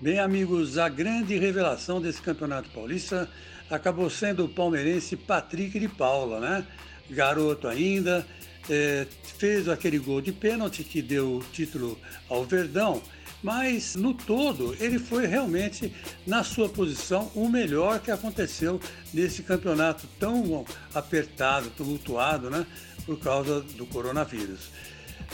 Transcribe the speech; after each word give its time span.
Bem, 0.00 0.18
amigos, 0.18 0.78
a 0.78 0.88
grande 0.88 1.36
revelação 1.36 2.00
desse 2.00 2.22
Campeonato 2.22 2.70
Paulista 2.70 3.28
acabou 3.68 4.08
sendo 4.08 4.46
o 4.46 4.48
palmeirense 4.48 5.14
Patrick 5.14 5.78
de 5.78 5.88
Paula, 5.88 6.40
né? 6.40 6.66
Garoto 7.10 7.68
ainda, 7.68 8.26
é, 8.70 9.06
fez 9.36 9.68
aquele 9.68 9.98
gol 9.98 10.22
de 10.22 10.32
pênalti 10.32 10.82
que 10.84 11.02
deu 11.02 11.36
o 11.36 11.44
título 11.52 11.98
ao 12.30 12.46
Verdão, 12.46 13.02
mas 13.42 13.94
no 13.94 14.14
todo 14.14 14.74
ele 14.80 14.98
foi 14.98 15.26
realmente, 15.26 15.92
na 16.26 16.42
sua 16.42 16.70
posição, 16.70 17.30
o 17.34 17.46
melhor 17.46 18.00
que 18.00 18.10
aconteceu 18.10 18.80
nesse 19.12 19.42
campeonato 19.42 20.08
tão 20.18 20.64
apertado, 20.94 21.68
tumultuado, 21.76 22.48
né? 22.48 22.66
Por 23.04 23.18
causa 23.18 23.60
do 23.60 23.84
coronavírus. 23.84 24.70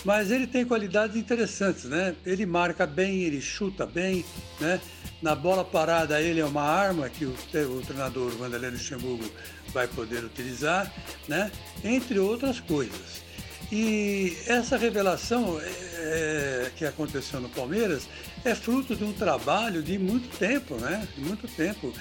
Mas 0.04 0.30
ele 0.30 0.46
tem 0.46 0.64
qualidades 0.64 1.16
interessantes, 1.16 1.84
né? 1.84 2.14
Ele 2.24 2.46
marca 2.46 2.86
bem, 2.86 3.22
ele 3.22 3.40
chuta 3.40 3.86
bem, 3.86 4.24
né? 4.60 4.80
Na 5.22 5.34
bola 5.34 5.64
parada 5.64 6.20
ele 6.20 6.40
é 6.40 6.44
uma 6.44 6.62
arma 6.62 7.08
que 7.08 7.24
o, 7.24 7.30
o 7.30 7.82
treinador 7.82 8.30
Vanderlei 8.32 8.70
Luxemburgo 8.70 9.24
vai 9.72 9.88
poder 9.88 10.24
utilizar, 10.24 10.92
né? 11.26 11.50
Entre 11.82 12.18
outras 12.18 12.60
coisas. 12.60 13.26
E 13.70 14.36
essa 14.46 14.76
revelação 14.76 15.60
é, 15.60 15.66
é, 15.66 16.70
que 16.76 16.84
aconteceu 16.84 17.40
no 17.40 17.48
Palmeiras 17.48 18.08
é 18.44 18.54
fruto 18.54 18.94
de 18.94 19.02
um 19.02 19.12
trabalho 19.12 19.82
de 19.82 19.98
muito 19.98 20.28
tempo, 20.38 20.76
né? 20.76 21.06
De 21.16 21.20
muito 21.20 21.48
tempo. 21.48 21.92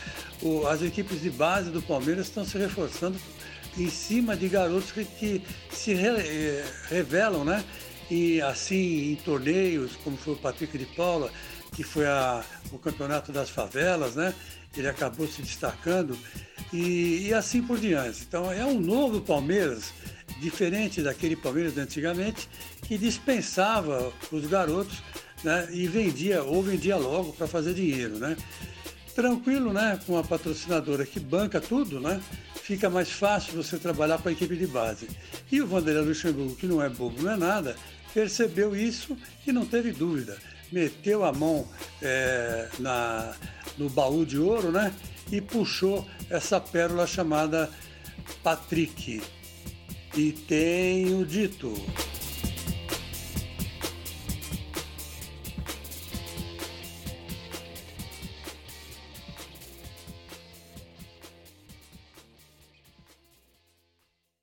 O, 0.42 0.68
as 0.68 0.84
equipes 0.84 1.22
de 1.22 1.30
base 1.32 1.72
do 1.72 1.82
Palmeiras 1.82 2.28
estão 2.28 2.46
se 2.46 2.58
reforçando 2.58 3.18
em 3.78 3.90
cima 3.90 4.36
de 4.36 4.48
garotos 4.48 4.92
que, 4.92 5.06
que 5.06 5.42
se 5.72 5.94
re, 5.94 6.08
eh, 6.08 6.66
revelam, 6.90 7.44
né? 7.44 7.64
E 8.10 8.42
assim 8.42 9.12
em 9.12 9.16
torneios, 9.16 9.96
como 10.04 10.16
foi 10.16 10.34
o 10.34 10.38
Patrick 10.38 10.78
de 10.78 10.86
Paula, 10.86 11.32
que 11.74 11.84
foi 11.84 12.06
a, 12.06 12.44
o 12.72 12.78
campeonato 12.78 13.32
das 13.32 13.50
favelas, 13.50 14.16
né? 14.16 14.34
Ele 14.78 14.88
acabou 14.88 15.28
se 15.28 15.42
destacando 15.42 16.18
e, 16.72 17.28
e 17.28 17.34
assim 17.34 17.62
por 17.62 17.80
diante. 17.80 18.24
Então 18.28 18.52
é 18.52 18.66
um 18.66 18.80
novo 18.80 19.22
Palmeiras, 19.22 19.94
diferente 20.40 21.02
daquele 21.02 21.36
Palmeiras 21.36 21.74
de 21.74 21.80
antigamente, 21.80 22.50
que 22.82 22.98
dispensava 22.98 24.12
os 24.32 24.46
garotos 24.46 25.02
né? 25.44 25.68
e 25.72 25.88
vendia, 25.88 26.44
ou 26.44 26.62
vendia 26.62 26.98
logo 26.98 27.34
para 27.34 27.48
fazer 27.48 27.74
dinheiro, 27.74 28.18
né? 28.18 28.36
Tranquilo, 29.14 29.72
né? 29.72 30.00
Com 30.06 30.18
a 30.18 30.24
patrocinadora 30.24 31.06
que 31.06 31.20
banca 31.20 31.62
tudo, 31.62 32.00
né? 32.02 32.22
Fica 32.66 32.90
mais 32.90 33.12
fácil 33.12 33.54
você 33.54 33.78
trabalhar 33.78 34.18
com 34.18 34.28
a 34.28 34.32
equipe 34.32 34.56
de 34.56 34.66
base. 34.66 35.08
E 35.52 35.62
o 35.62 35.68
Vanderlei 35.68 36.04
Luxemburgo, 36.04 36.56
que 36.56 36.66
não 36.66 36.82
é 36.82 36.90
bobo, 36.90 37.22
não 37.22 37.32
é 37.32 37.38
nada, 37.38 37.76
percebeu 38.12 38.76
isso 38.76 39.16
e 39.46 39.52
não 39.52 39.68
teve 39.68 39.92
dúvida. 39.92 40.36
Meteu 40.72 41.24
a 41.24 41.32
mão 41.32 41.68
é, 42.02 42.68
na, 42.80 43.36
no 43.78 43.88
baú 43.88 44.26
de 44.26 44.40
ouro, 44.40 44.72
né? 44.72 44.92
E 45.32 45.40
puxou 45.40 46.08
essa 46.28 46.60
pérola 46.60 47.06
chamada 47.06 47.70
Patrick. 48.42 49.22
E 50.18 50.32
tenho 50.32 51.24
dito. 51.24 51.72